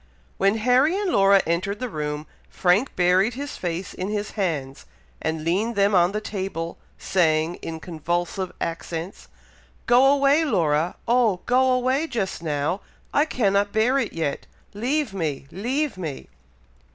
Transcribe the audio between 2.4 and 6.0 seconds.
Frank buried his face in his hands, and leaned them